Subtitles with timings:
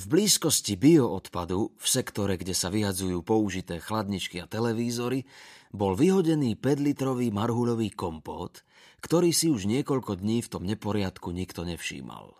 [0.00, 5.28] V blízkosti bioodpadu, v sektore, kde sa vyhadzujú použité chladničky a televízory,
[5.76, 8.64] bol vyhodený 5-litrový marhulový kompót,
[9.04, 12.32] ktorý si už niekoľko dní v tom neporiadku nikto nevšímal.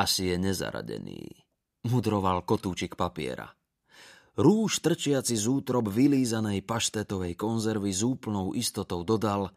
[0.00, 1.28] Asi je nezaradený,
[1.84, 3.52] mudroval kotúčik papiera.
[4.40, 9.52] Rúž trčiaci z útrob vylízanej paštetovej konzervy s úplnou istotou dodal,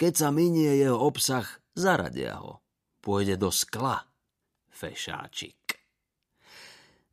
[0.00, 1.44] keď sa minie jeho obsah,
[1.76, 2.64] zaradia ho.
[3.04, 4.00] Pôjde do skla,
[4.72, 5.59] fešáčik.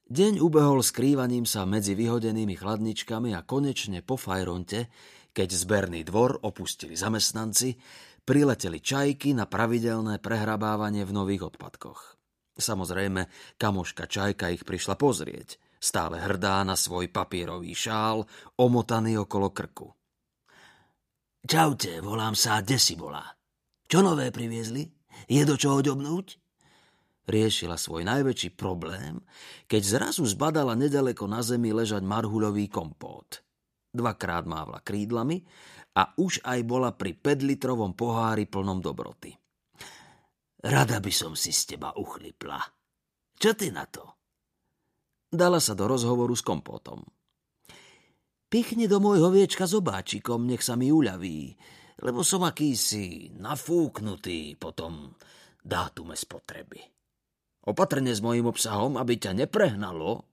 [0.08, 4.88] Deň ubehol skrývaním sa medzi vyhodenými chladničkami a konečne po fajronte,
[5.36, 7.76] keď zberný dvor opustili zamestnanci,
[8.24, 12.16] prileteli čajky na pravidelné prehrabávanie v nových odpadkoch.
[12.56, 13.28] Samozrejme,
[13.60, 18.24] kamoška čajka ich prišla pozrieť, stále hrdá na svoj papierový šál,
[18.64, 19.92] omotaný okolo krku.
[21.44, 23.28] Čaute, volám sa Desibola.
[23.92, 24.88] Čo nové priviezli?
[25.28, 26.47] Je do čoho ďobnúť?
[27.28, 29.20] Riešila svoj najväčší problém,
[29.68, 33.44] keď zrazu zbadala nedaleko na zemi ležať marhuľový kompót.
[33.92, 35.44] Dvakrát mávla krídlami
[36.00, 39.36] a už aj bola pri 5-litrovom pohári plnom dobroty.
[40.64, 42.58] Rada by som si z teba uchlipla.
[43.38, 44.18] Čo ty na to?
[45.28, 47.04] Dala sa do rozhovoru s kompótom.
[48.48, 51.52] Pichni do môjho viečka s obáčikom, nech sa mi uľaví,
[52.00, 55.12] lebo som akýsi nafúknutý potom
[55.60, 56.80] dátume spotreby.
[57.68, 60.24] Opatrne s mojim obsahom, aby ťa neprehnalo,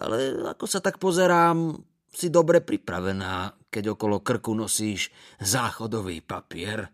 [0.00, 1.76] ale ako sa tak pozerám,
[2.08, 6.88] si dobre pripravená, keď okolo krku nosíš záchodový papier.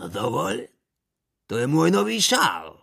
[0.00, 0.56] No dovoľ,
[1.44, 2.80] to je môj nový šál.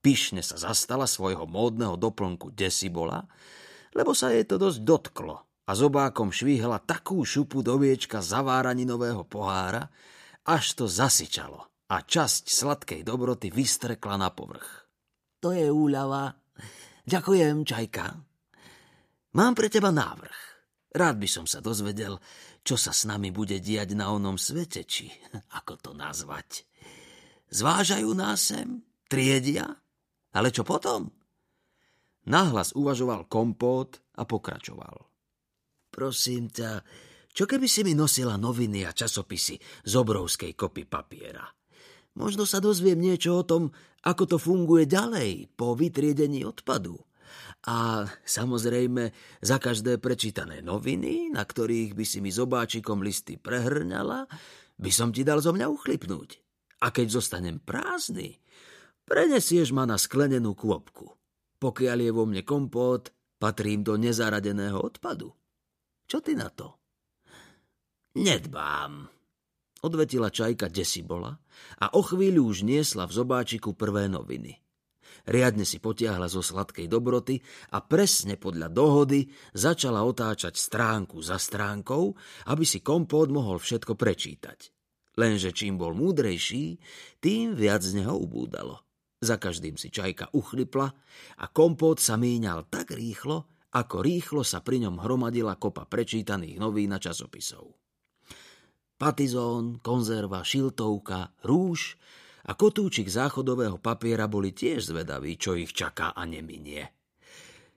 [0.00, 3.28] Pyšne sa zastala svojho módneho doplnku desibola,
[3.92, 5.36] lebo sa jej to dosť dotklo
[5.68, 9.92] a zobákom švíhala takú šupu do viečka zaváraninového pohára,
[10.48, 14.86] až to zasyčalo a časť sladkej dobroty vystrekla na povrch.
[15.42, 16.34] To je úľava.
[17.06, 18.06] Ďakujem, Čajka.
[19.36, 20.38] Mám pre teba návrh.
[20.96, 22.16] Rád by som sa dozvedel,
[22.64, 25.12] čo sa s nami bude diať na onom svete, či
[25.54, 26.64] ako to nazvať.
[27.52, 28.82] Zvážajú nás sem?
[29.06, 29.70] Triedia?
[30.34, 31.12] Ale čo potom?
[32.26, 35.06] Nahlas uvažoval kompót a pokračoval.
[35.94, 36.82] Prosím ťa,
[37.30, 41.46] čo keby si mi nosila noviny a časopisy z obrovskej kopy papiera?
[42.16, 46.96] Možno sa dozviem niečo o tom, ako to funguje ďalej po vytriedení odpadu.
[47.66, 49.12] A samozrejme,
[49.42, 54.24] za každé prečítané noviny, na ktorých by si mi zobáčikom listy prehrňala,
[54.78, 56.40] by som ti dal zo mňa uchlipnúť.
[56.84, 58.38] A keď zostanem prázdny,
[59.04, 61.16] prenesieš ma na sklenenú kôpku.
[61.56, 63.10] Pokiaľ je vo mne kompót,
[63.40, 65.32] patrím do nezaradeného odpadu.
[66.06, 66.78] Čo ty na to?
[68.16, 69.15] Nedbám,
[69.84, 71.36] odvetila čajka desibola
[71.80, 74.62] a o chvíľu už niesla v zobáčiku prvé noviny.
[75.26, 77.42] Riadne si potiahla zo sladkej dobroty
[77.74, 79.26] a presne podľa dohody
[79.56, 82.14] začala otáčať stránku za stránkou,
[82.46, 84.70] aby si kompót mohol všetko prečítať.
[85.16, 86.78] Lenže čím bol múdrejší,
[87.18, 88.84] tým viac z neho ubúdalo.
[89.18, 90.92] Za každým si čajka uchlipla
[91.40, 96.92] a kompót sa míňal tak rýchlo, ako rýchlo sa pri ňom hromadila kopa prečítaných novín
[96.92, 97.85] a časopisov
[98.96, 102.00] patizón, konzerva, šiltovka, rúž
[102.48, 106.88] a kotúčik záchodového papiera boli tiež zvedaví, čo ich čaká a neminie.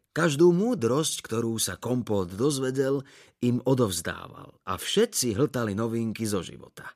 [0.10, 3.06] Každú múdrosť, ktorú sa kompót dozvedel,
[3.46, 6.92] im odovzdával a všetci hltali novinky zo života.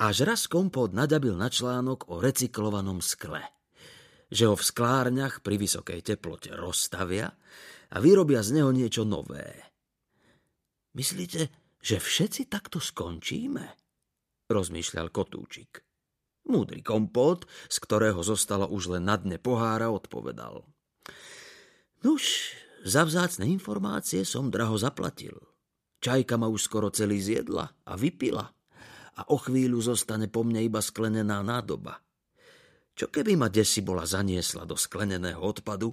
[0.00, 3.44] Až raz kompót nadabil na článok o recyklovanom skle,
[4.32, 7.28] že ho v sklárniach pri vysokej teplote rozstavia
[7.90, 9.50] a vyrobia z neho niečo nové.
[10.96, 13.64] Myslíte, že všetci takto skončíme?
[14.52, 15.80] Rozmýšľal kotúčik.
[16.48, 20.64] Múdry kompót, z ktorého zostalo už len na dne pohára, odpovedal.
[22.00, 25.36] Nuž, za vzácne informácie som draho zaplatil.
[26.00, 28.48] Čajka ma už skoro celý zjedla a vypila.
[29.20, 32.00] A o chvíľu zostane po mne iba sklenená nádoba.
[32.96, 35.92] Čo keby ma desi bola zaniesla do skleneného odpadu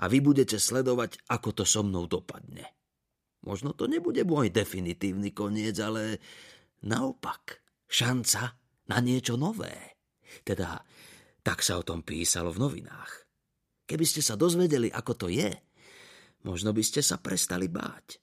[0.00, 2.68] a vy budete sledovať, ako to so mnou dopadne.
[3.46, 6.18] Možno to nebude môj definitívny koniec, ale
[6.82, 8.58] naopak šanca
[8.90, 9.96] na niečo nové.
[10.42, 10.82] Teda,
[11.46, 13.12] tak sa o tom písalo v novinách.
[13.86, 15.54] Keby ste sa dozvedeli, ako to je,
[16.42, 18.18] možno by ste sa prestali báť.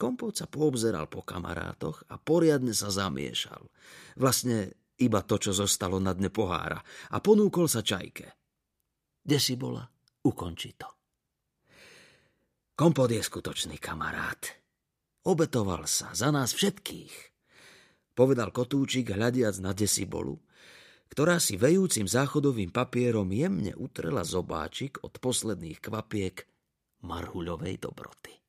[0.00, 3.68] Kompot sa poobzeral po kamarátoch a poriadne sa zamiešal.
[4.16, 6.80] Vlastne iba to, čo zostalo na dne pohára
[7.12, 8.26] a ponúkol sa čajke.
[9.20, 9.84] Kde si bola?
[10.24, 11.03] Ukonči to.
[12.74, 14.50] Kompot je skutočný kamarát.
[15.30, 17.14] Obetoval sa za nás všetkých,
[18.18, 20.42] povedal kotúčik hľadiac na desibolu,
[21.06, 26.50] ktorá si vejúcim záchodovým papierom jemne utrela zobáčik od posledných kvapiek
[27.06, 28.43] marhuľovej dobroty.